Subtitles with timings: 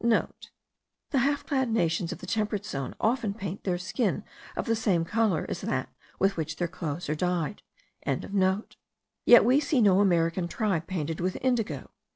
[0.01, 4.23] *(* The half clad nations of the temperate zone often paint their skin
[4.55, 7.61] of the same colour as that with which their clothes are dyed.)
[9.27, 11.91] Yet we see no American tribe painted with indigo.